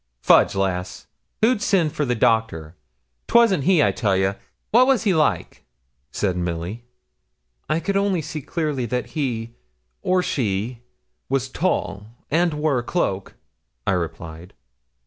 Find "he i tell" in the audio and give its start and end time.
3.65-4.17